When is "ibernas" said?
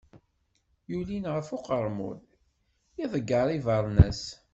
3.57-4.21